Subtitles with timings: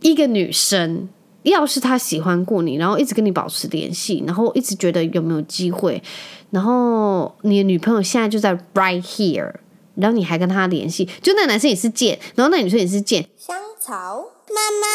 [0.00, 1.08] 一个女生，
[1.42, 6.02] 要是她喜欢过你，然后一直跟你保持联系，然后一直觉得有没有机会，
[6.50, 9.52] 然后你的女朋友现在就在 right here，
[9.96, 13.26] 然后你还跟她联系，就那男生也是贱，然后那女生也是贱。
[13.36, 14.86] 香草妈妈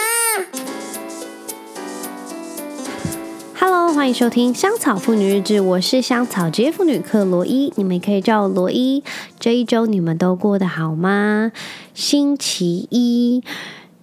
[3.59, 9.03] ，Hello，欢迎收听香草妇女日志，我是香草职业妇女克罗伊，你们可以叫我罗伊。
[9.39, 11.51] 这一周你们都过得好吗？
[11.93, 13.43] 星期一。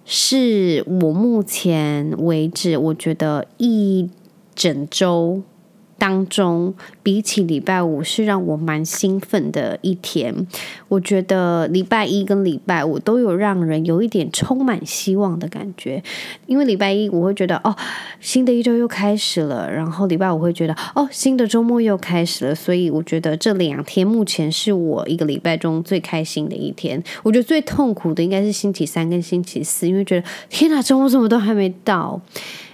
[0.05, 4.09] 是我目前为止，我觉得一
[4.53, 5.41] 整周
[6.03, 10.45] 当中，比起礼拜五是让我蛮兴奋的一天。
[10.89, 16.03] 我觉得礼拜一跟礼拜五都有让人有一点充满希望的感觉，
[16.45, 17.73] 因为礼拜一我会觉得哦，
[18.19, 27.01] 新的一周又开始了，然后礼拜五会觉得哦，新的周末又开始了，所以我觉得这两天目前是我一个礼拜中最开心的一天。
[27.23, 32.19] 我觉得最痛苦的应该是星期三跟星期四，因为觉得天哪，周末怎么都还没到。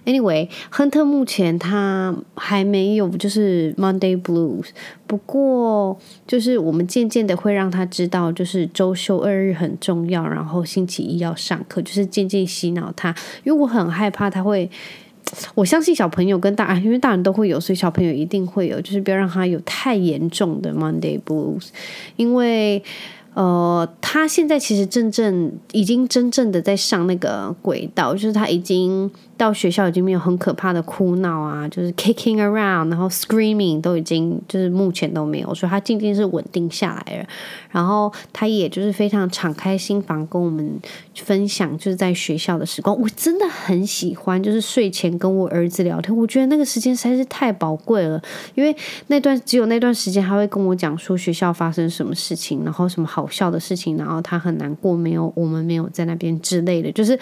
[0.10, 4.70] Anyway，亨特目前他还没有就是 Monday Blues，
[5.06, 13.14] 不过就是我们渐渐的会让他知道，就是周休二日很重要，然后星期一要上课，就是渐渐洗脑他。
[13.44, 14.68] 因为我很害怕他会，
[15.54, 21.68] 我相信小朋友跟大，因为大人都会有，所以小朋友一定会有，就是不要让他有太严重的 Monday Blues，
[22.16, 22.82] 因为。
[23.34, 29.10] 呃，他现在其实真正已经真正的在上那个轨道，就是他已经。
[29.40, 37.26] 到学校已经没有很可怕的哭闹啊，就是 kicking around，然后 screaming 都已经就是目前都没有，所以他渐渐是稳定下来了。
[37.72, 40.78] 然后他也就是非常敞开心房跟我们
[41.16, 42.94] 分享，就是在学校的时光。
[43.00, 48.22] 我真的很喜欢，就是睡前跟我儿子聊天，我觉得那个时间实在是太宝贵了，
[48.56, 48.76] 因为
[49.08, 57.18] 那段只有那段时间，他会跟我讲说学校发生什么事情，然后什么好笑的事情，然后他很难过，没有我们没有在那边之类的，就是。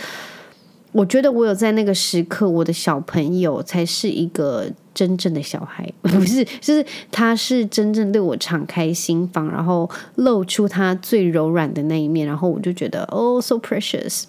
[0.94, 4.66] 我觉得我有在那个时刻，我的小朋友才是一个
[4.97, 14.23] 真正的小孩， 不是，就是他是真正对我敞开心房，然后露出他最柔软的那一面，然后我就觉得哦，so precious。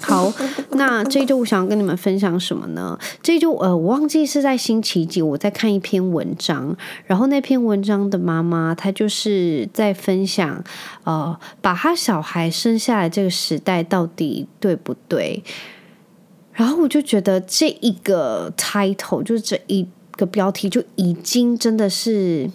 [0.00, 0.32] 好，
[0.74, 2.96] 那这一周我想要跟你们分享什么呢？
[3.20, 10.62] 这一周呃，我忘记是在星期几，我在看一篇文章，然后那篇文章的妈妈她就是在分享，
[11.02, 15.42] 呃，把她小孩生下来这个时代到底对不对？
[16.52, 22.50] 然后我就觉得这一个 title 就是这一个标题就已经真的是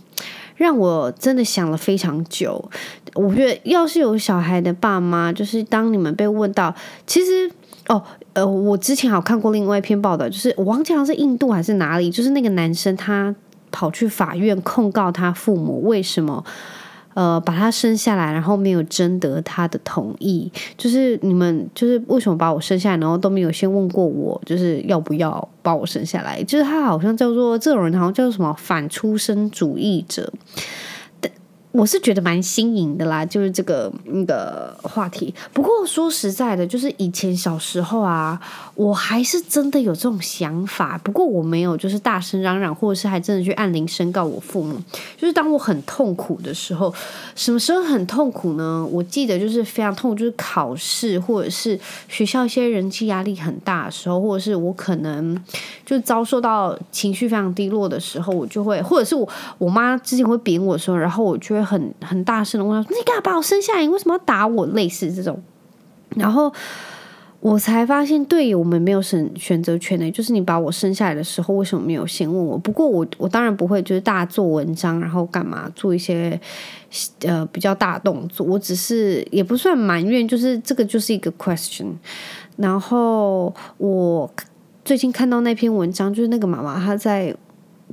[0.56, 2.70] 让我真的想了非常久。
[3.14, 6.74] 我觉得要是有小孩的爸妈，就是当你们被问到，
[7.06, 7.52] 其实
[7.88, 8.02] 哦
[8.34, 13.36] 呃，我之前有看过另外一篇报道，就是我忘记是印度还是哪里，就是那个男生他
[13.72, 16.44] 跑去法院控告他父母为什么。
[17.14, 26.42] 呃，把他生下来，然后没有征得他的同意，就是你们就是为什么把我生下来，然后都没有先问过我，就是要不要把我生下来？
[26.44, 30.32] 就是他好像叫做这种人，好像叫做什么反出生主义者。
[31.20, 31.32] 但
[31.72, 35.34] 我是觉得蛮新颖的啦，就是这个那个话题。
[35.54, 38.40] 不过说实在的，就是以前小时候啊，
[38.82, 41.00] 我还是真的有这种想法。
[41.04, 44.78] 不过我没有，就是大声嚷嚷，或者是还真的去按铃申告我父母。
[45.18, 46.94] 就是当我很痛苦的时候，
[47.36, 48.88] 什么时候很痛苦呢？
[48.92, 55.42] 我记得就是非常痛苦，就是考试或者是学校一些人际压力很大的时候，或者是我可能
[55.86, 59.28] 就遭受到情绪非常低落的时候，我就会，或者是我
[59.58, 61.62] 我妈之前会扁我的时候，然后我就会。
[61.62, 63.82] 很很大声的问他说：“你干嘛把我生下来？
[63.84, 65.42] 你为什么要打我？”类似这种，
[66.16, 66.52] 然后
[67.42, 72.56] 我才发现，对我们没有选选择权的，就是你把我生下来的时候，为什么没有先问我？
[72.58, 76.40] 不过我我当然不会就是大做文章，然后干嘛做一些
[77.22, 78.46] 呃比较大动作。
[78.46, 81.88] 我只是也不算埋怨，就是这个就是一个 question。
[82.58, 84.32] 然后我
[84.86, 87.36] 最近看到那篇文章，就是那个妈妈她在。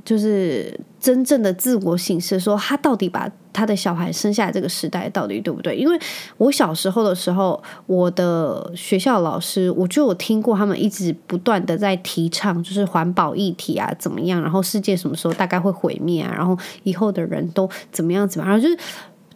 [0.05, 5.75] 就是真正的自我醒视，说他到底把他的小孩生下来这个时代到底对不对？
[5.75, 5.99] 因为
[6.37, 18.77] 我小时候的时候，我的学校老师我就有听过他们一直不断的在提倡，就是环保议题啊怎么样，然后世界什么时候大概会毁灭啊，然后以后的人都怎么样怎么样，然后就是。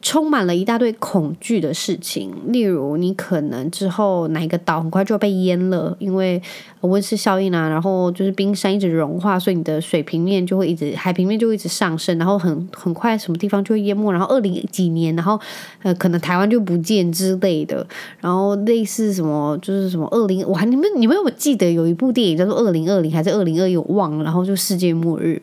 [0.03, 6.41] 充满了一大堆恐惧的事情，例如你可能之后哪一个岛很快就要被淹了，因为
[6.81, 15.39] 温室效应啊，然后就是冰山一直融化，所以你的水平面就会一直海平面就一直上升，然后很很快什么地方就会淹没，然后二零几年，然后
[15.83, 17.87] 呃可能台湾就不见之类的，
[18.19, 25.41] 然后类似什么就是什么二零，我还你们你们有记得有一部电影叫做二零二零还是二零二一我忘了，然后就世界末日。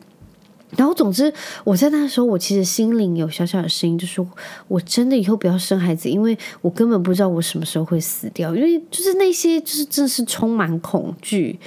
[0.76, 1.32] 然后，总之，
[1.64, 4.24] 我在那时候，我其实心里有小小的声音，就说：
[4.68, 8.54] 我真的以后不要生孩子，因为我根本不知道我什么时候会死掉。
[8.54, 11.58] 因为就是那些，就是真是充满恐惧。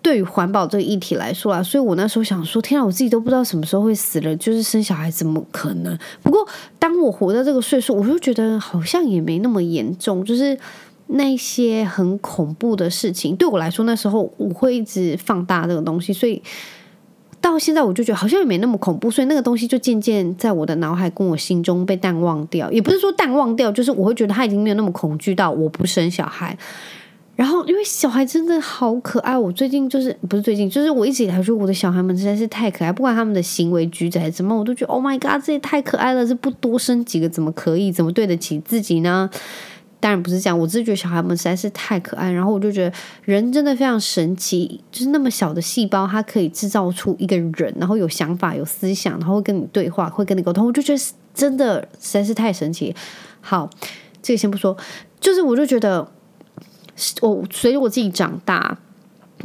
[0.00, 5.96] 对于环保这个议题来说啊，所以我那时候想说：天啊，我自己都不知道什么时候会死了，就是生小孩怎么可能？
[6.22, 6.48] 不过，
[6.78, 10.24] 当我活到这个岁数，我就觉得好像也没那么严重。
[10.24, 10.58] 就是
[11.08, 16.42] 那些很恐怖的事情，对我来说，那时候我会一直放大这个东西，所以。
[17.42, 22.70] 到现在我就觉得好像也没那么恐怖，所以那个东西就渐渐在我的脑海跟我心中被淡忘掉。
[22.72, 26.56] 也不是说淡忘掉，就是我会觉得他已经没有那么恐惧到我不生小孩。
[27.34, 37.90] 然后因为小孩真的好可爱，我最近就是不是最近，就是我一直以来说我的小孩们实在是太可爱，不管他们的行为举止还是怎么，我都觉得 Oh my God，这也太可爱了，这不多生几个怎么可以？
[37.90, 39.28] 怎么对得起自己呢？
[40.02, 51.00] 当然不是这样，我只是觉得小孩们实在是太可爱，然后我就觉得人真的非常神奇，就是那么小的细胞，它可以制造出一个人，然后有想法、有思想，然后会跟你对话，会跟你沟通，我就觉得
[51.32, 52.92] 真的实在是太神奇。
[53.40, 53.70] 好，
[54.20, 54.76] 这个先不说，
[55.20, 56.10] 就是我就觉得
[57.20, 58.76] 我随着我自己长大，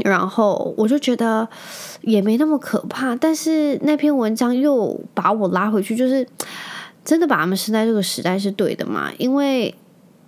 [0.05, 1.47] 然后我就觉得
[2.01, 6.27] 也没那么可怕，但是那篇文章又把我拉回去，就是
[7.05, 9.11] 真的把他们生在这个时代是对的嘛？
[9.19, 9.75] 因为。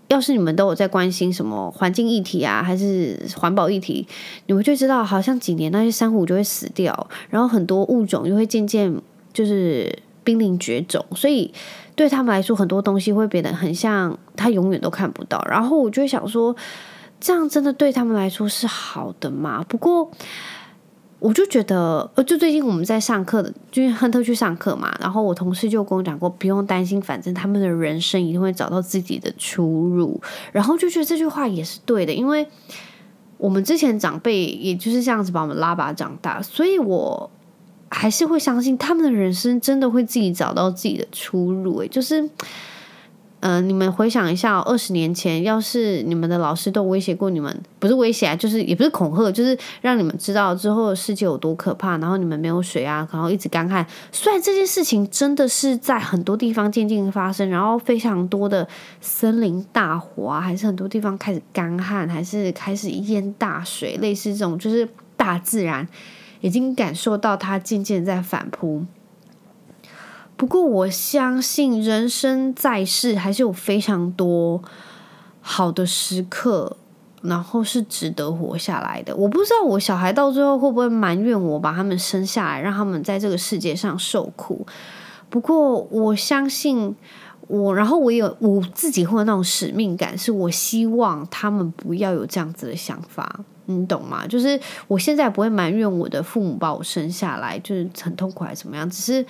[0.09, 4.06] 要是你们都有在关心什么环境议题啊，还是环保议题，
[4.47, 8.94] 你们就知道，好像几年那些珊瑚就会死掉，然后很多物种就会渐渐
[9.31, 11.53] 就是濒临绝种，所以
[11.95, 15.41] 对他们来说，很多东西会变得很像他永远都看不到。
[15.50, 16.56] 然后我就会想说，
[17.19, 19.63] 这样真的对他们来说是好的吗？
[19.67, 20.11] 不过。
[21.19, 30.21] 我就觉得，呃，就最近我们在上课的，就是亨特去上课嘛，然后我同事就跟我讲过，不用担心，反正他们的人生一定会找到自己的出路。
[30.54, 32.48] 然后就觉得这句话也是对的，因为
[33.38, 37.30] 我们之前长辈也就是这样子把我们拉拔长大，所以我
[37.89, 41.80] 还是会相信他们的人生真的会自己找到自己的出路。
[41.80, 42.30] 诶，就是。
[43.41, 53.86] 嗯、你们回想一下，二十年前，要是你们的老师都威胁过你们，不是威胁啊，就是也不是恐吓，就是让你们知道之后的世界有多可怕，然后你们没有水啊，然后一直干旱。
[54.12, 58.68] 虽然这件事情真的是在很多地方渐渐发生，然后非常多的
[59.00, 65.88] 森林大火啊，还是很多地方开始干旱，还是开始淹大水，类似这种，就是大自然
[66.42, 68.85] 已经感受到它渐渐在反扑。
[70.39, 74.63] 不过，我相信人生在世还是有非常多
[75.41, 76.77] 好的时刻，
[77.21, 79.13] 然后是值得活下来的。
[79.13, 84.65] 我不知道我小孩到最后会不会埋怨我把他们生下来，让他们在这个世界上受苦。
[85.30, 86.95] 不过，我相信
[87.47, 94.25] 我，然后我有我自己会有那种使命感，是我希望他们不要有这样子的想法，你懂吗？
[94.25, 94.57] 就是
[94.88, 99.25] 我现在不会埋怨我的父母把我生下来，就是很痛苦还是怎么样，只是。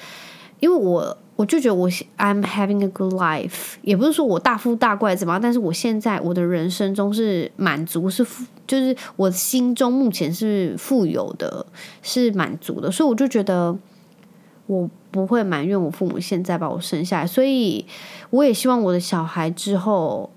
[0.60, 11.66] 因为我我就觉得我 I'm having a good life，也不是说我大富大贵怎么样，但是我现在我的人生中是满足，是富，就是我心中目前是富有的，
[12.02, 13.78] 是满足的，所以我就觉得
[14.68, 17.86] 我不会埋怨我父母现在把我生下来，所以
[18.32, 20.30] 我也希望我的小孩之后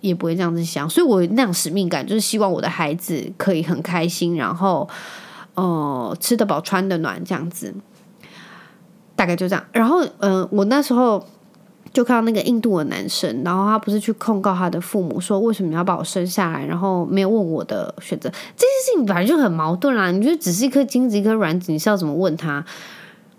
[0.00, 4.88] 也不会这样子想，所以我那样使命感，就是希望我的孩子可以很开心，然后
[5.54, 7.74] 呃吃得饱穿得暖这样子。
[9.18, 11.20] 大概就这样，然后，嗯、我那时候
[11.92, 20.12] 就看到那个印度的男生，然后他不是去控告他的父母，说为什么要把我生下来，然后没有问我的选择，这件事情本来就很矛盾啦。
[20.12, 22.64] 你就只是一颗精子，一颗卵子，你是要怎么问他？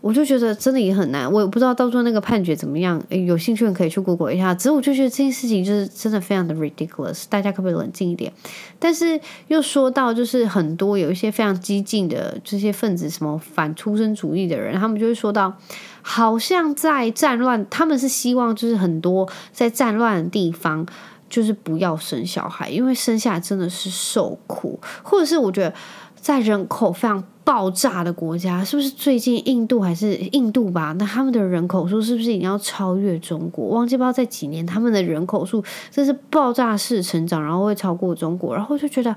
[0.01, 3.01] 我就觉得真的也很难，我也不知道到时候那个判决怎么样。
[3.09, 4.55] 有兴趣可以去 Google 一下。
[4.55, 8.31] 只是我就觉得这件事情就是真的非常的 ridiculous，大家可不可以冷静一点？
[8.79, 15.53] 但是又说到就是很多有一些非常激进的这些分子，什么反出生主义的人，他们就会说到，
[16.01, 20.85] 好像在战乱，他们是希望就是很多在战乱的地方
[21.29, 25.73] 就是不要生小孩，因为生下来真的是受苦，或者是我觉得
[26.15, 27.21] 在人口非常。
[27.49, 30.93] 爆炸的国家是不是最近印度还是印度吧？
[30.99, 33.69] 那他们的人口数是不是已经要超越中国？
[33.69, 38.55] 忘记不知道在几年，他们的人口数这是爆炸式成长，然后会超过中国。
[38.55, 39.15] 然后就觉得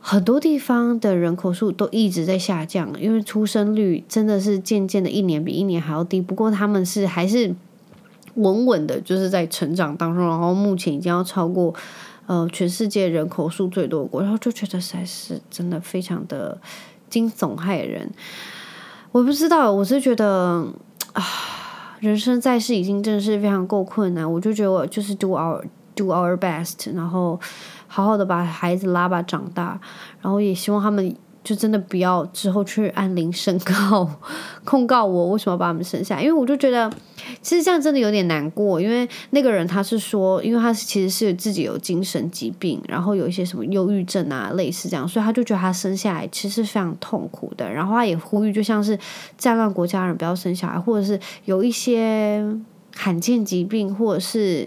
[0.00, 6.20] 很多地方的人口数都一直在下降，因为出生率真的是渐渐的一年比一年还要低。
[6.20, 7.54] 不过他们是还是
[8.34, 11.72] 稳稳的，就是在成长当中，然后目前已经要超过。
[12.26, 16.58] 呃，全世界人口数最多的国，然后就觉得实在是真的非常的
[17.10, 18.10] 惊悚骇人。
[19.12, 20.66] 我不知道，我是觉得
[21.12, 21.22] 啊，
[22.00, 24.30] 人生在世已经真的是非常够困难。
[24.30, 25.62] 我就觉得我就是 do our
[25.94, 27.38] do our best，然后
[27.86, 29.78] 好好的把孩子拉把长大，
[30.20, 31.14] 然后也希望他们
[31.44, 34.08] 就真的不要之后去按铃申告
[34.64, 36.90] 控告我为什么把他们生下，因为我就觉得
[37.42, 48.98] 其实这样真的有点难过，因为那个人他是说，因为他其实是自己有精神疾病，然后有一些什么忧郁症啊类似这样，所以他就觉得他生下来其实是非常痛苦的，然后他也呼吁，就像是
[49.36, 52.42] 战乱国家人不要生小孩，或者是有一些
[52.96, 54.66] 罕见疾病，或者是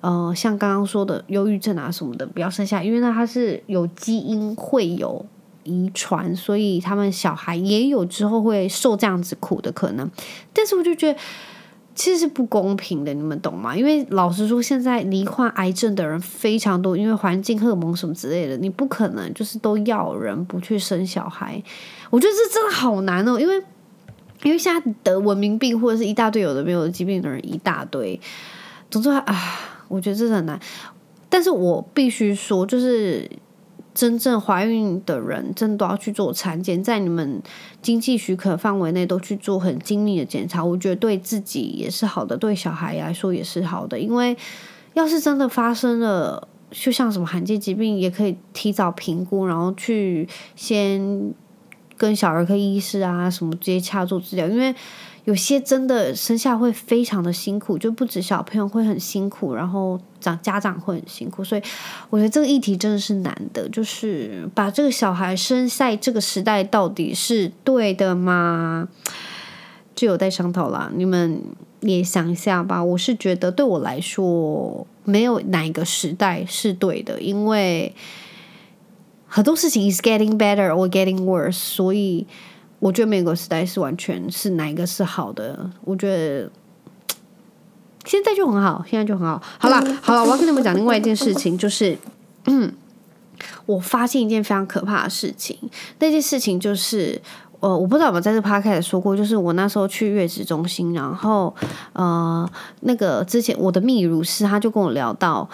[0.00, 5.26] 呃像刚刚说的忧郁症啊什么的不要生下，因为呢他是有基因会有。
[5.64, 10.10] 遗传，所以他们小孩也有之后会受这样子苦的可能，
[10.52, 11.18] 但是我就觉得
[11.94, 13.76] 其实是不公平的，你们懂吗？
[13.76, 21.62] 因为老实说，现在罹患癌症的人非常多，因为环境荷尔蒙什么之类的，你不可能就是都要人不去生小孩。
[22.10, 23.62] 我觉得这真的好难哦，因为
[24.42, 28.18] 因为现在得文明病或者是一大堆有的没有的疾病的人一大堆，
[28.90, 30.58] 总之啊，我觉得这是很难。
[31.28, 33.30] 但是我必须说，就是。
[33.94, 37.42] 真正怀孕的人，真的都要去做产检，在你们
[37.80, 40.64] 经济许可范围内都去做很精密的检查。
[40.64, 43.98] 我觉得对自己也是好的，对小孩来说也是好的。
[43.98, 44.36] 因为
[44.94, 51.32] 要是真的发生了，就像什么罕见疾病，也可以提早评估，然后去先
[51.96, 54.74] 跟小儿科医师啊什么接洽做治疗，因为。
[55.24, 61.62] 有些真的生下会非常的辛苦，就不止小朋友会很辛苦，然后长家长会很辛苦，所以
[62.10, 68.88] 我觉得这个议题真的是难的，就是把这个小孩生在这个时代到底是对的吗？
[69.94, 70.90] 就有待商讨啦。
[70.92, 71.40] 你们
[71.82, 72.82] 也想一下吧。
[72.82, 77.94] 我是觉得对我来说，没有哪一个时代是对的，因为
[79.28, 82.26] 很多事情 is getting better or getting worse，所以。
[82.82, 85.70] 我觉得每个时代是完全是哪一个是好的？
[85.84, 86.50] 我觉得
[88.04, 89.40] 现在就很好，现在就很好。
[89.56, 91.96] 好了，好了，我要跟你们讲另外一件事情，就是，
[92.46, 92.72] 嗯，
[93.66, 95.56] 我发现一件非常可怕的事情。
[96.00, 97.22] 那件事情就是，
[97.60, 101.54] 呃，我不知道有没有在这 p o d a 说过，就是我那时候去月子中心，然后，
[101.92, 105.48] 呃，那个之前我的泌乳师他就跟我聊到。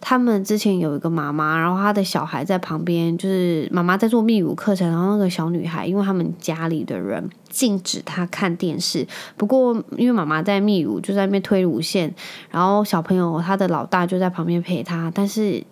[0.00, 12.14] 他们之前有一个妈妈，然后她的小孩在旁边，就是妈妈在做泌乳课程，然后那个小女孩，因为他们家里的人禁止她看电视，不过因为妈妈在泌乳，就在那边推乳线，
[12.48, 15.62] 然后小朋友他的老大就在旁边陪他，但是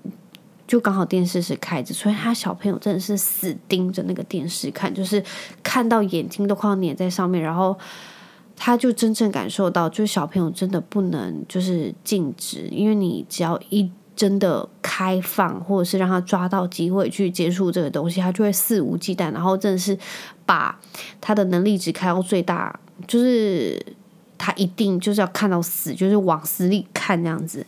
[0.66, 5.22] 就刚好电视是开着，所以他小朋友真的是死盯着那个电视看，就是
[5.62, 7.78] 看到眼睛都快要粘在上面，然后
[8.56, 13.88] 他就真正感受到，就是小朋友真的不能就是禁止，因为你只要一。
[14.16, 19.96] 真的开放，或者是让他抓到机会去接触这个东西，他就会肆无忌惮，然后真的是
[20.46, 20.76] 把
[21.20, 23.78] 他的能力值开到最大，就是
[24.38, 27.64] 他一定就是要看到死，就是往死里看这样子，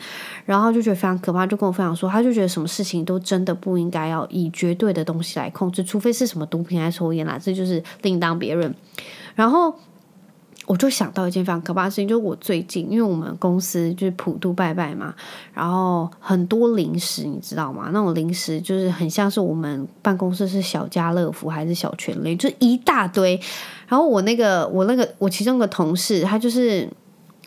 [0.47, 8.75] 然后就觉得非常可怕，就跟我分享说，他就觉得什么事情都真的不应该要以绝对的东西来控制，除非是什么毒品还是抽烟啦，这就是另当别论，
[9.35, 9.79] 然后。
[10.69, 15.15] 我就想到一件非常可怕的事情，就是我最近，因为我们公司就是普渡拜拜嘛，
[15.55, 17.89] 然后很多零食，你知道吗？
[17.91, 23.41] 那种零食就是很像是我们办公室是小家乐福还是小全联，就一大堆。
[23.87, 26.89] 然后我那个我那个我其中一个同事，他就是。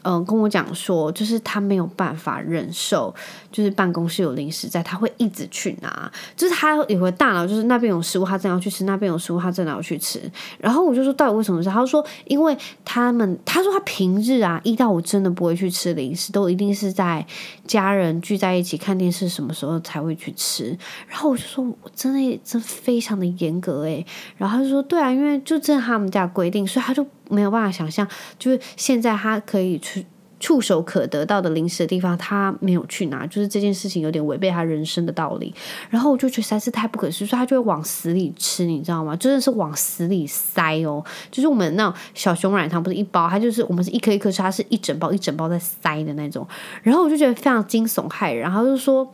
[0.03, 3.13] 嗯、跟我讲说，就是他没有办法忍受，
[3.51, 6.11] 就是办公室有零食在，他会一直去拿。
[6.35, 10.21] 就是他有个大脑，就是那边有食物，他正要去吃；那边有食物，他正要去吃。
[10.57, 11.61] 然后我就说，到底为什么？
[11.63, 17.25] 他说，因为他们，他说他平日啊，一到五真的不会去吃零食，都一定是在
[17.67, 20.77] 家人聚在一起看电视，什么时候才会去吃。
[21.07, 24.05] 然后我就说，我真的真的非常的严格诶。
[24.37, 27.05] 然后他就说，对啊，因为就这他们家规定，所以他就。
[27.31, 28.07] 没有办法想象，
[28.37, 30.05] 就是现在他可以去
[30.39, 35.53] 触手可得到的零食的地方，他没有去拿，就是这件事情有点违背他人生的道理。
[35.89, 39.15] 然后我就觉得实在是太不可思议，所以他就会往死里吃，你知道吗？
[39.15, 41.03] 真的是往死里塞哦。
[41.29, 46.47] 就是我们那种小熊软糖不是一包，它就是我们是一颗一颗吃，它是一整包一整包在塞的那种。
[46.81, 49.07] 然后我就觉得非常惊悚骇人，然后就说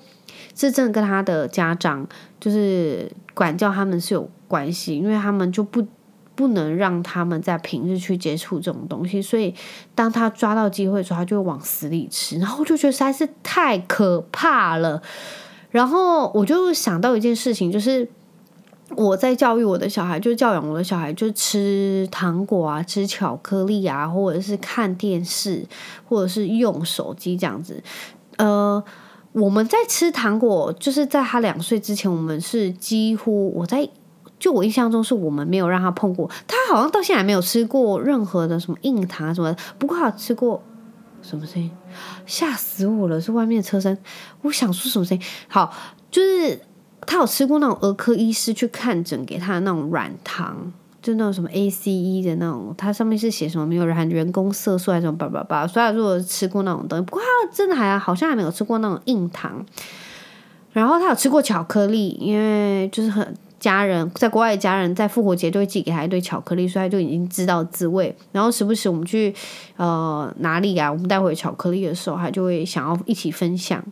[0.54, 2.08] 这真的跟他的家长
[2.40, 5.86] 就是管教他们是有关系，因为他们就不。
[6.38, 9.56] 不能让他们在平日去接触这种东西，所以
[9.96, 15.02] 当他抓到机会的时候，他就会往死里吃，然后我就觉得实在是太可怕了。
[15.72, 18.08] 然后我就想到一件事情，就是
[18.96, 25.66] 我在教育我的小孩，就教养我的小孩，就吃糖果啊，吃巧克力啊，或者是看电视，
[26.08, 27.82] 或者是用手机这样子。
[28.38, 28.84] 呃，
[29.32, 33.90] 我们在吃糖果，就是在他两岁之前，我们是几乎我在。
[34.40, 39.56] 就我印象中，是我们没有让他碰过，他好像到现在还没有吃过任何的什么硬糖什么。
[39.78, 40.62] 不过他吃过
[41.22, 41.72] 什么声音？
[42.26, 43.20] 吓死我了！
[43.20, 43.98] 是外面的车声。
[44.42, 45.24] 我想说什么声音？
[45.48, 45.74] 好，
[46.12, 46.62] 就是
[47.02, 50.72] 他有吃过那种儿科医师去看诊给他的那种软糖。
[51.00, 55.66] 就那种什么 ACE 的那种，它上面是写什么没有含人工色素还是什么叭叭叭。
[55.66, 59.66] 所以他如果吃过那种东西，不过他真的还好像还没有吃过那种硬糖。
[60.74, 68.16] 然后他有吃过巧克力，因为就是很家人在国外的家人在复活节就会寄给他一堆巧克力，所以他就已经知道滋味。
[68.32, 69.34] 然后时不时我们去
[69.76, 73.84] 呃哪里啊，我们带回巧克力的时候，他就会想要一起分享。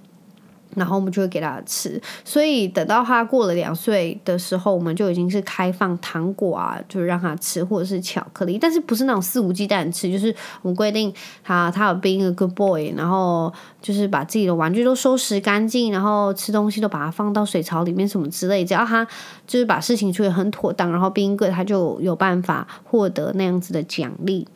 [0.75, 11.13] 然后我们就会给他吃，所以等到他过了两岁的时候，我们就已经是开放糖果啊，就是让他吃，或者是巧克力，但是不是那种肆无忌惮吃，就是我们规定
[11.43, 13.51] 他他有 being a good boy，然后
[13.81, 19.07] 就是把自己的玩具都收拾干净，然后吃东西都把它放到水槽里面什么之类，只要他
[19.47, 24.47] 就是把事情处理很妥当，然后 being good，他就有办法获得那样子的奖励。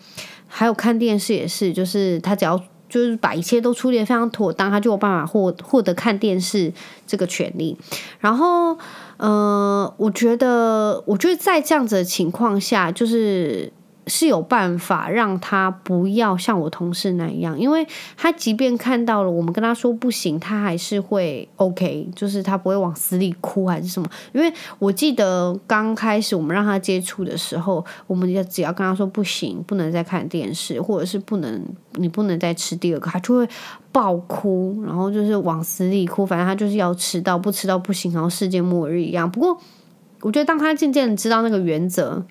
[0.48, 2.62] 还有看电视也是，就是他只要。
[2.90, 6.74] 就是把一切都处理的非常妥当，他就有办法获获得看电视
[7.08, 7.78] 这个权利。
[8.20, 8.78] 然后，
[9.18, 13.72] 呃，我觉得，我觉得在这样子的情况下，就是。
[14.10, 17.88] 是有办法让他不要像我同事那样，因为
[18.18, 24.10] 他即便看到了我们跟他说不行，他还是会 OK，就是他不会往死里哭还是什么。
[24.34, 31.64] 因为我记得刚开始我们让他接触的时候，我们就只要跟他说不行，不能再看电视，或者是不能
[31.94, 33.48] 你不能再吃第二个，他就会
[33.92, 39.30] 爆哭，然后就是往死里哭，反正他就是要吃到，不吃到不行，然后世界末日一样。
[39.30, 39.56] 不过
[40.22, 42.26] 我觉得当他渐渐知道那个原则。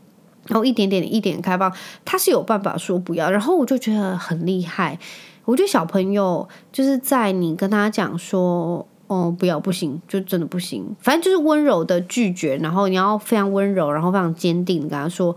[0.49, 1.73] 然后一点点一点开放，
[2.05, 3.31] 他是有办法说不要。
[3.31, 4.99] 然后我就觉得很厉害。
[5.45, 10.85] 我觉得小朋友就是在你跟他讲说，哦，不要不行，就真的不行。
[11.00, 15.35] 反正就是温柔的拒绝，然后你要非常温柔，然后非常坚定的跟他说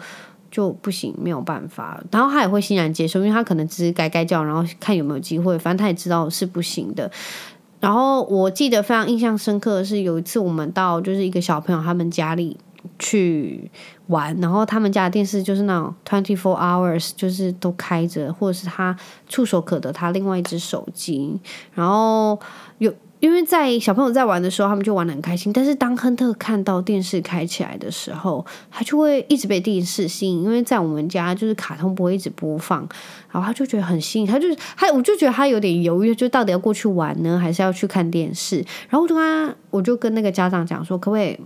[0.49, 2.03] 就不行，没有办法。
[2.11, 5.57] 然后他也会欣然接受，因为他可能只是该该叫，然后看有没有机会。
[5.57, 7.09] 反正他也知道是不行的。
[7.79, 12.57] 然后我记得非常印象深刻的是，有一次我们到就是一个小朋友他们家里。
[12.99, 13.69] 去
[14.07, 18.95] 玩，然后他们家的电视就是那种 twenty four hours，就是都开着，或者是他
[19.27, 21.39] 触手可得他另外一只手机，
[21.73, 22.39] 然后
[22.79, 25.53] 有因为在小朋友在玩的时候，他们就玩得很开心。
[25.53, 32.79] 但是当亨特看到电视开起来的时候，他就会一直被电视吸引，因为在我们家就是卡通不会一直播放，
[33.31, 38.57] 然后他就觉得很吸引，他就他我就觉得他有点犹豫，就到底要过去玩呢，还是要去看电视？
[38.89, 41.39] 然后我就跟他，我就跟那个家长讲说，可不可以？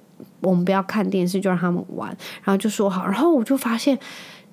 [0.45, 2.09] 我们不要看电视，就让他们玩，
[2.43, 3.05] 然后就说好。
[3.05, 3.97] 然后我就发现，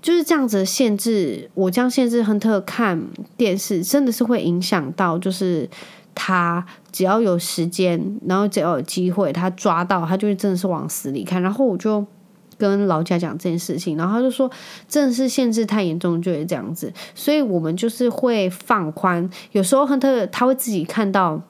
[0.01, 3.01] 就是这样子的限制，我这样限制亨特看
[3.37, 5.69] 电视，真的是会影响到，就是
[6.15, 11.41] 他只要有时间，然后只要有机会，他抓到，他就会真的是往死里看。
[11.43, 12.05] 然后我就
[12.57, 14.51] 跟老贾讲这件事情，然后他就说，
[14.89, 16.93] 真的是限制太严重，就是这样子。
[17.15, 21.43] 所以我们就是会放宽，有时候亨特他会自己看到。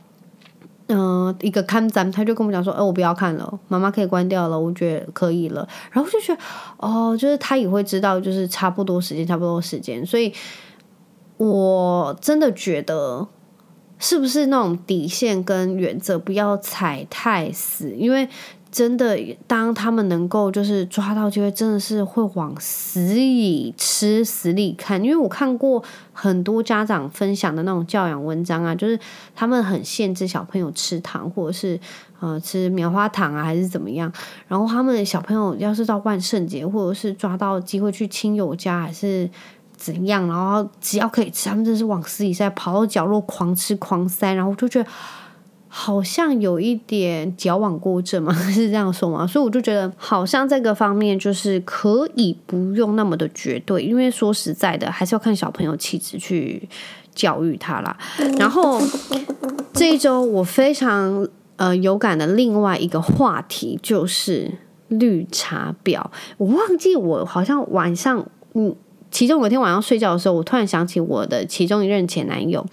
[0.94, 6.40] 嗯、一个看咱，他就跟我们讲说：“哎、我不要看了，妈妈可以关掉了，我觉得可以了。”然后就觉得，
[6.78, 10.04] 哦，就是他也会知道，就是差不多时间，差不多时间。
[10.04, 10.32] 所以，
[11.36, 13.26] 我真的觉得，
[13.98, 18.28] 是不是那种底线跟原则不要踩太死，因为。
[18.72, 25.04] 真的，当他们能够就是抓到机会，真的是会往死里吃、死里看。
[25.04, 28.98] 因为我看过很多家长分享的那种教养文章啊，就是
[29.34, 31.78] 他们很限制小朋友吃糖，或者是
[32.20, 34.10] 呃吃棉花糖啊，还是怎么样。
[34.48, 39.28] 然后他们小朋友要是到万圣节，或者是抓到机会去亲友家，还是
[39.76, 44.32] 怎样，然后只要可以吃，他们真是往死里塞，跑到角落狂吃狂塞。
[44.32, 44.88] 然后就觉得。
[45.74, 49.26] 好像有一点矫枉过正嘛， 是这样说吗？
[49.26, 56.68] 所以我就觉得，好像这个方面就是可以不用那么的绝对，因为说实在的，还是要看小朋友气质去
[57.14, 57.96] 教育他啦。
[58.38, 58.82] 然后
[59.72, 64.50] 这一周我非常呃有感的另外一个话题就是
[64.88, 66.04] 绿茶婊。
[66.36, 68.76] 我忘记我好像晚上嗯，
[69.10, 72.66] 其中有一天晚上睡觉的时候，我突然想起我的其中一任前男友。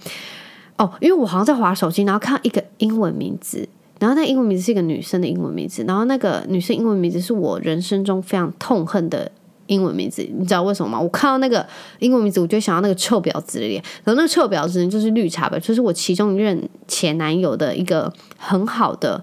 [0.80, 3.68] 哦，因为我好像在划手机，然后看到一个英文名字，
[4.00, 9.30] 然后那英文名字是一个女生的英文名字，然后那个女生英文名字是我人生中非常痛恨的
[9.68, 11.00] 英文名字，你知道为什么吗？
[11.00, 11.68] 我看到那个
[12.00, 19.22] 英文名字，我就想到那个臭婊子的脸，然后那个臭婊子呢，就是绿茶婊，就是我其中一任前男友的一个很好的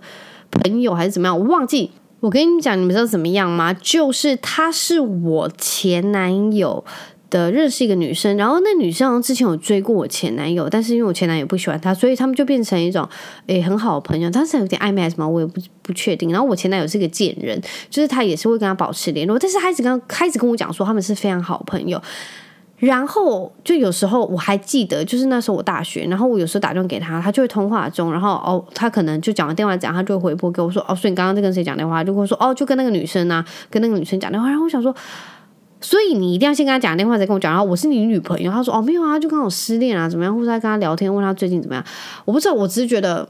[0.50, 1.90] 朋友还是怎么样，我忘记。
[2.20, 3.72] 我跟你讲，你们知道怎么样吗？
[3.74, 6.84] 就是他是我前男友。
[7.37, 13.07] 的认识一个女生，然后那女生之前有追过我前男友，但是因为我前男友不喜欢她，所以他们就变成一种
[13.46, 16.33] 诶很好的朋友，但是有点暧昧还是什么，我也不不确定。
[16.33, 22.01] 然后我前男友是个贱人，就是他也是会跟他保持联络，但是他一直跟他一直跟我讲说他们是非常好朋友。
[22.79, 32.05] 然后就有时候我还记得，就是那时候我大学，然后我有时候打电话给他，他就会通话中，然后哦，他可能就讲完电话讲，他就会回拨给我说，哦，所以你刚刚在跟谁讲电话？
[32.05, 34.51] 就会说，哦，就跟那个女生啊，跟那个女生讲电话。
[34.51, 34.94] 然后我想说，
[35.80, 37.52] 所以你一定要先跟他讲电话，再跟我讲。
[37.52, 40.34] 然后我是你女朋友，他说，哦，没有啊，就刚好失恋啊，怎么样？
[40.34, 41.84] 或者在跟他聊天，问他最近怎么样？
[42.24, 43.28] 我不知道，我只是觉得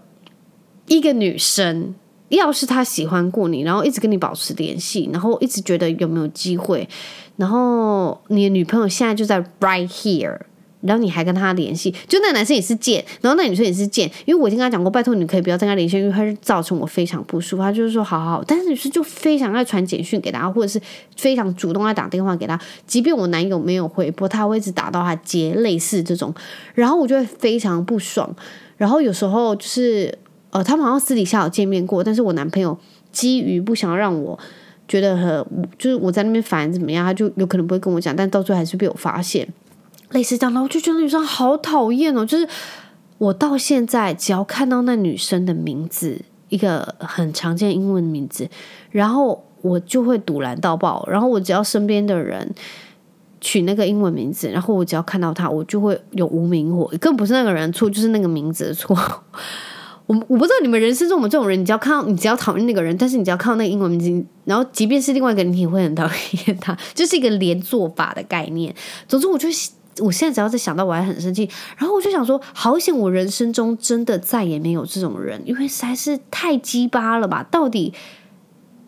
[0.86, 1.94] 一个女生。
[2.28, 6.88] 要是他喜欢过你，然后一直跟你保持联系，然后一直觉得有没有机会，
[7.36, 10.36] 然后你的女朋友现在就在 right here，
[10.82, 17.62] 然后你还跟他联系，就那男生也是贱，然后那女生也是贱，因为我已经跟他讲过，拜托你可以不要跟他联系，因为他是造成我非常不舒服。
[17.62, 20.80] 他就是说好好好，但是女生就非常爱传简讯给他，或者是
[21.16, 26.34] 非常主动爱打电话给他，即便我男友没有回拨，他会一直打到他接，类似这种，
[26.74, 28.34] 然后我就会非常不爽，
[28.76, 30.18] 然后有时候就是。
[30.50, 32.78] 呃，他们好像私底下有见面过，但是我男朋友
[33.12, 34.38] 基于不想让我
[34.88, 35.44] 觉得很，
[35.76, 39.46] 就是我在那边烦怎么样，他就有可能不会跟我讲，但到最后还是被我发现，
[40.16, 42.24] 类似这样的，我就觉得女生好讨厌哦。
[42.24, 42.48] 就是
[43.18, 48.48] 我到现在只要看到那女生的名字，一个很常见英文名字，
[48.90, 51.06] 然后我就会堵拦到爆。
[51.06, 52.50] 然后我只要身边的人
[53.42, 58.96] 取那个英文名字，然后我只要看到他，我就会有无名火，更不是那个人错，就是那个名字的错。
[60.06, 66.08] 我我不知道你们人生中我们这种人，你只要看到，你只要讨厌那个人，但是你只要看到那个英文名字，然后即便是另外一个人，你也会很讨
[66.46, 68.72] 厌他，就是一个连坐法的概念。
[69.08, 69.48] 总之，我就
[70.00, 71.48] 我现在只要再想到，我还很生气。
[71.76, 77.42] 然后我就想说，好险，我人生中真的再也没有这种人，因为实在是太鸡巴了吧？
[77.50, 77.94] 到底。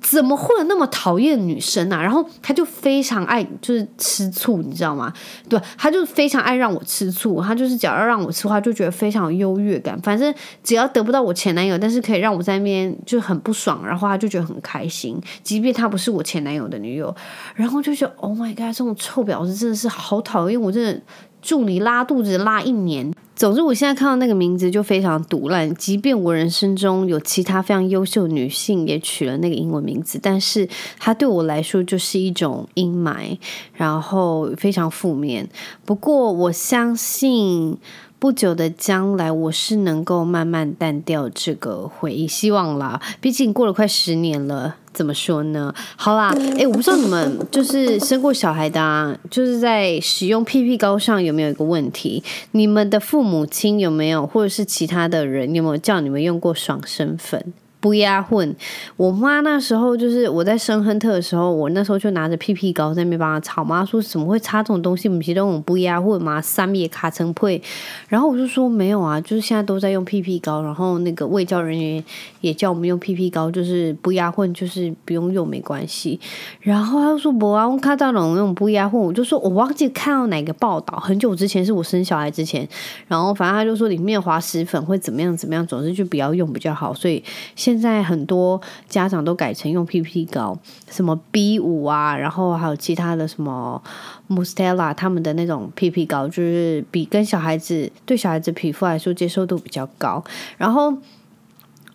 [0.01, 2.01] 怎么会有那么讨厌女生啊？
[2.01, 5.13] 然后他就非常爱就是吃醋，你知道吗？
[5.49, 7.43] 对，他就非常爱让我吃醋。
[7.43, 10.01] 他就是只要让我吃的话，就觉得非常有优越感。
[10.01, 10.33] 反正
[10.63, 15.21] 只要得不到我前男友，但是可以让我在那边就很不爽，然后他就觉得很开心。
[15.43, 17.15] 即便他不是我前男友的女友，
[17.55, 20.61] 然后就觉得 Oh my God，这种臭婊子真的是好讨厌！
[20.61, 21.01] 我真的
[21.43, 23.13] 祝你拉肚子拉一年。
[23.39, 25.73] 总之，我现在看到那个名字就非常赌烂。
[25.77, 33.39] 即便我人生中有其他非常优秀女性也取了那个英文名字，但是它对我来说就是一种阴霾，
[33.75, 35.49] 然后非常负面。
[35.85, 37.79] 不过我相信。
[38.21, 43.01] 不久的将来，我是能够慢慢淡掉这个回忆，希望啦。
[43.21, 45.73] 毕竟过了快十年了，怎么说呢？
[45.95, 52.21] 好啦，哎，我不知道你们就是生过小孩的啊，就是在使用屁屁膏上有没有一个问题？
[52.51, 57.53] 你们的父母亲有没有，或者是其他的人有没有叫你们用过爽身粉？
[57.81, 58.57] 不压混，
[58.97, 63.63] 我妈那时候就是我在生亨特的时候，我那时候就拿着屁屁膏在那边帮她擦。
[63.63, 65.09] 妈说怎么会擦这种东西？
[65.09, 66.41] 不是都用不压混吗？
[66.41, 67.63] 三叶卡成配。
[68.09, 70.63] 然后我就说没有啊，就是现在都在用屁屁膏。
[70.63, 72.03] 然后那个卫教人员
[72.41, 76.19] 也叫我们用屁屁膏，就是不压混，就是不用用没关系。
[76.61, 82.67] 然后他就说不啊，我看到那种不压混，我就说我忘记看到哪个报道，很久之前是我生小孩之前。
[83.07, 86.95] 然后反正他就说里面滑石粉会怎么样怎么样，总之就不要用比较好。
[86.95, 87.23] 所以。
[87.69, 90.59] 现在很多家长都改成用 PP 膏，
[90.91, 93.83] 什么 B 五啊，然后还有其他的什么
[94.27, 100.25] Mustela，他们的那种 PP 膏，就是比跟小孩子对小孩子皮肤来说接受度比较高。
[100.57, 100.97] 然后，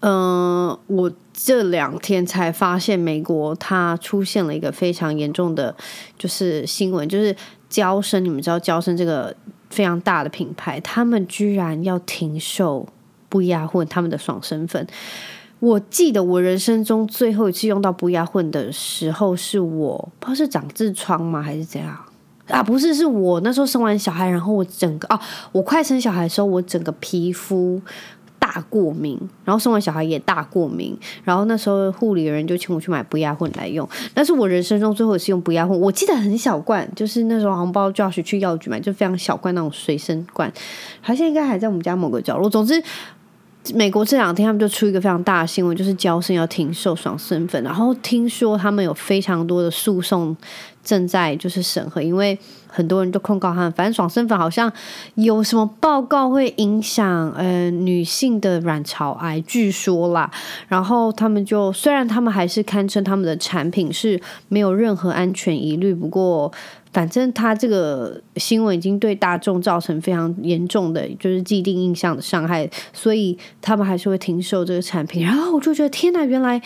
[0.01, 5.75] 嗯、我这两天才发现美国它出现了一个非常严重的，
[6.19, 7.35] 就是新闻，就是
[7.67, 9.35] 娇生，你们知道娇生这个
[9.71, 12.87] 非常大的品牌，他们居然要停售
[13.27, 14.87] 不压混他们的爽身粉。
[15.63, 21.97] 我记得我人生中最后一次用到不压混的时候，是我不知道是长痔疮吗，还是怎样
[22.49, 22.61] 啊？
[22.61, 25.17] 不是，是我那时候生完小孩，然后我整个啊，
[25.53, 27.81] 我快生小孩的时候，我整个皮肤
[28.37, 33.87] 大过敏，然后生完小孩也大过敏，然后那时候护理人就请我去买不压混来用。
[34.13, 40.51] 但是我人生中最后一次用不压混，我记得很小罐，就是那时候红包就要去药局买，就非常小罐那种随身罐，
[40.99, 42.49] 好像应该还在我们家某个角落。
[42.49, 42.83] 总之。
[43.73, 50.35] 美国这两天他们就出一个非常大的新闻，就是娇生要停售爽身粉，然后听说他们有非常多的诉讼
[50.83, 54.69] 正在就是审核，因为很多人都控告他们，反正爽身粉好像
[55.15, 60.29] 有什么报告会影响呃女性的卵巢癌，据说啦，
[60.67, 66.51] 然后他们就虽然他们还是堪称他们的产品是没有任何安全疑虑，不过。
[66.93, 75.25] 反正他这个新闻已经对大众造成非常严重的，就是既定印象的伤害，所以他们还是会停售这个产品。
[75.25, 76.61] 然后我就觉得，天哪，原来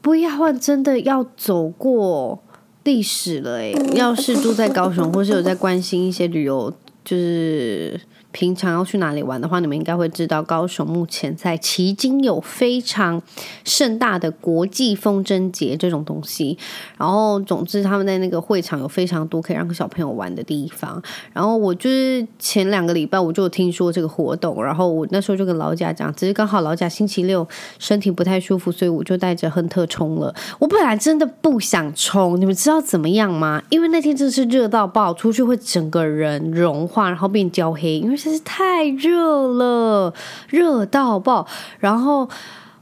[0.00, 2.40] 不要换真的要走过
[2.84, 6.72] 历史了诶，要是住在高雄，或是有在关心一些旅游，
[7.04, 8.00] 就是
[8.32, 13.20] 平常要去哪里玩的话，你们应该会知道，高雄目前在旗津有非常
[13.62, 16.56] 盛大的国际风筝节这种东西。
[16.96, 21.00] 然后，总之他们在那个会场有非常多可以让小朋友玩的地方。
[21.34, 27.46] 然后我就是前两个礼拜我就听说这个活动，然后我那时候就跟老贾讲，只是刚好老贾星期六
[27.78, 30.34] 身体不太舒服，所以我就带着亨特冲了。
[30.58, 33.62] 我本来真的不想冲，你们知道怎么样吗？
[33.68, 38.16] 因为那天真的是热到爆，出去会整个人融化，然后变焦黑，因为。
[38.22, 40.14] 真是太热了，
[40.48, 41.44] 热到爆。
[41.80, 42.28] 然后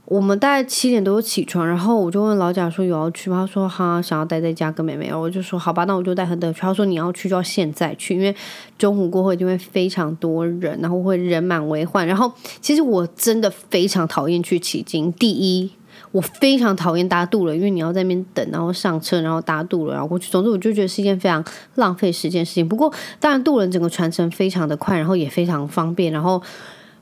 [0.05, 3.47] 我们大概七点多起床，然后我就问老贾说有要去吗？
[3.47, 5.15] 他说哈，想要待在家跟妹妹。
[5.15, 6.61] 我就说好吧，那我就带亨特去。
[6.61, 8.37] 他说你要去就要现在去，因为
[8.77, 12.07] 中午过后就会非常多人，然后会人满为患。
[12.07, 15.11] 然后其实我真的非常讨厌去旗津。
[15.13, 15.71] 第一。
[16.13, 20.29] 我非常讨厌搭渡轮，因为你要在那边等，然后上车，然后搭渡轮，然后过去。
[20.29, 21.45] 总之，我就觉得是一件非常
[21.77, 22.69] 浪费时间的事情。
[22.69, 26.13] 不过，当然渡轮整个传承非常的快，然后也非常方便。
[26.13, 26.43] 然后，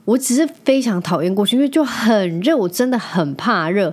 [0.05, 3.91] 我只是非常讨厌过去，因为就很热，我真的很怕热。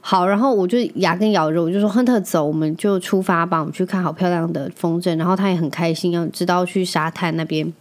[0.00, 5.16] 好，然后我就牙根咬着，我就说亨特走，我们就出发吧，我们去看好漂亮的风筝。
[5.16, 7.72] 然后他也很开心，要知道去沙滩那边。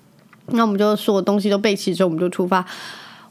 [0.52, 2.63] 那我们就所有东西都备齐之后，我们就出发。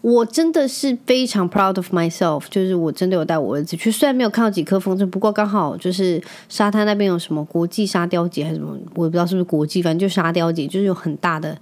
[0.00, 11.56] 我真的是非常 proud of myself，就是我真的有带我儿子去，虽然没有看到几颗风筝，不过刚好就是沙滩那边有什么国际沙雕节还是什么，我也不知道是不是国际，反正就沙雕节，就是有很大的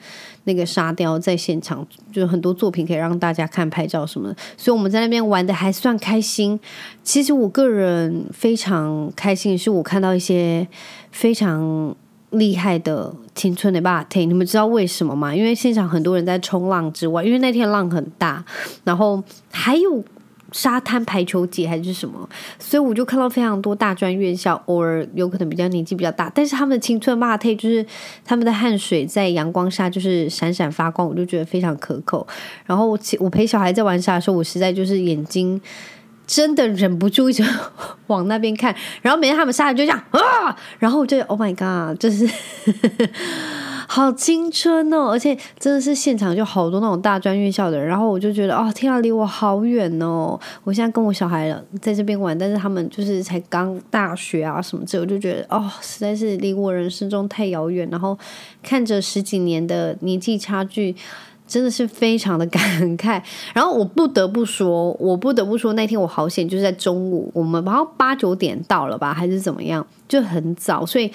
[0.44, 6.58] 那个沙雕在现场，就是很多作品可以让大家看拍照什么的，所以我们在那边玩的还算开心。
[7.02, 10.66] 其实我个人非常开心是，我看到一些
[11.10, 11.96] 非常。
[12.38, 15.34] 厉害的青春的吧台，你们知道为什么吗？
[15.34, 18.44] 因为现场很多人在冲浪之外，因为那天浪很大，
[18.84, 20.04] 然后还有
[20.52, 27.84] 沙滩排球节还是什么，所以我就看到非常多大专院校，偶尔有可能比较年纪比较大，但是他们的青春吧台就是
[28.24, 32.26] 他们的汗水在阳光下就是闪闪发光，我就觉得非常可口。
[32.66, 35.60] 然后我我陪小孩在玩沙的时候，我实在就是眼睛。
[36.26, 37.44] 真的忍不住一直
[38.06, 42.28] 往那边看，然后每天他们下来就这样啊，然后我就 Oh my God，就是
[43.86, 50.38] 好青春哦，而且真的是现场就好多那种大专院校的人，然后我就觉得哦，天啊，离我好远哦！
[50.64, 58.18] 我现在跟我小孩了在这边玩，但是他们就是才刚大学啊什么之类，我就觉得哦，实在是离我人生中太遥远，然后
[58.62, 60.96] 看着十几年的年纪差距。
[61.46, 62.62] 真的是非常的感
[62.98, 63.22] 慨，
[63.54, 71.10] 然后我不得不说，我不得不说，那天我好险，就是在中午，我们好像八九点到了吧，还是怎么样，就很早，所以。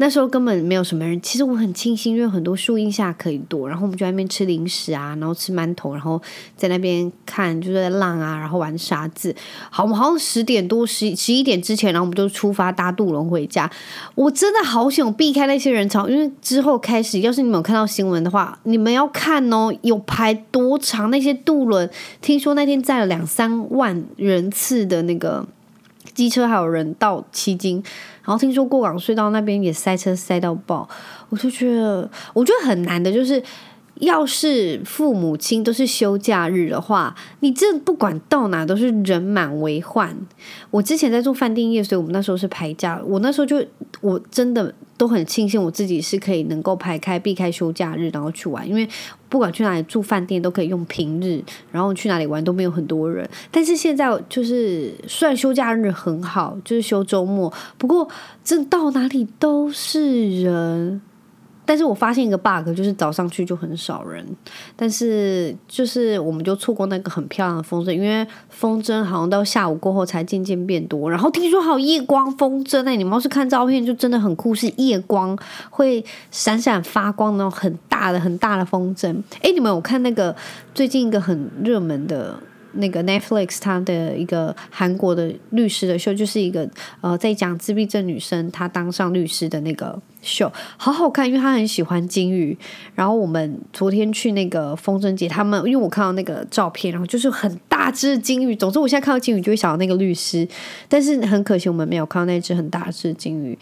[0.00, 6.18] 那时候根本没有什么人，其实我很庆幸，因为很多树荫下可以躲，然后我们就在那边吃零食啊，然后吃馒头，然后
[6.56, 9.36] 在那边看，就是在浪啊，然后玩沙子。
[9.68, 13.70] 好，我们好像十点多十十一点之前，然后我们就出发搭渡轮回家。
[14.14, 21.90] 我真的好想避开那些人潮，因为之后开始，要是你们有看到新闻的话，你们要看哦，有排多长那些渡轮，
[22.22, 25.46] 听说那天载了两三万人次的那个。
[26.12, 27.82] 机车还有人到旗津，
[28.24, 30.88] 然后听说过港隧道那边也塞车塞到爆，
[31.28, 33.42] 我就觉得我觉得很难的，就是
[33.96, 40.16] 要是父母亲都是休假日的话，你这不管到哪都是人满为患。
[40.70, 43.64] 我之前在做饭店业，所以我们那时候是排假，我那时候就
[44.00, 44.74] 我真的。
[45.00, 48.86] 都很庆幸我自己是可以能够排开避开休假日，然后去玩，因为
[49.30, 53.26] 不管去哪里住饭店都可以用平日，然后去哪里玩都没有很多人。
[53.50, 58.06] 但是现在就是虽然休假日很好，就是休周末，不过
[58.44, 61.00] 这到哪里都是人。
[61.70, 64.26] 但是我发现一个 bug，就是早上去就很少人，
[64.74, 71.08] 但是就是我们就错过那个很漂亮的风筝，因为风筝好像到下午过后才渐渐变多。
[71.08, 75.38] 然后听说还有夜光风筝，那你们要是看照片就真的很酷，是夜光
[75.70, 79.22] 会闪闪发光那种很大的很大的风筝。
[79.42, 80.34] 诶，你们有看那个
[80.74, 82.36] 最近一个很热门的？
[82.72, 86.68] 那个 Netflix 它的一个韩国的律师的秀，就是一个
[87.00, 92.56] 呃在讲自闭症女生她当上律师的那个秀，好好看，因为她很喜欢鲸鱼。
[92.94, 98.54] 然后我们昨天去那个风筝节，他们因为我看到那个照片，然后就是很大只鲸鱼。
[98.54, 100.46] 总之我现在看到鲸鱼就会想到那个律师，
[100.88, 103.58] 但是很可惜我们没有看到那只很大只鲸鱼。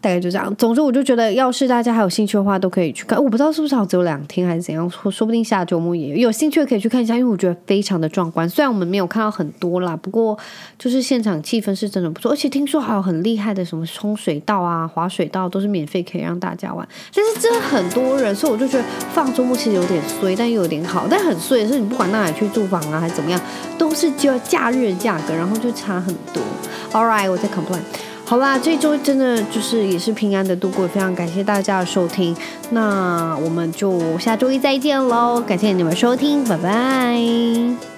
[0.00, 0.54] 大概就这样。
[0.56, 3.22] 总之，我就觉得，要是大家还有兴趣的话，都可以去看。
[3.22, 6.30] 我不知道是不是好只有两天还是怎样，说说不定下周末也有。
[6.30, 8.48] 兴趣的可以去看一下，因为我觉得非常的壮观。
[8.48, 10.38] 虽然我们没有看到很多啦，不过
[10.78, 12.30] 就是现场气氛是真的不错。
[12.30, 16.86] 而且听说还有很厉害的什么冲水道啊、滑水道都是免费可以让大家玩。
[17.12, 21.08] 但是真的很多人，所以我就觉得放周末其实有点衰，但又有点好。
[21.10, 23.40] 但很衰的是，你不管到哪里去住房啊，还是怎么样，
[23.76, 26.40] 都是就假日的价格，然后就差很多。
[26.92, 27.82] All right，我在 complain。
[28.28, 32.36] 好啦，这周真的就是也是平安的度过，非常感谢大家的收听。
[32.70, 37.97] 那我们就下周一再见喽，感谢你们收听，拜拜。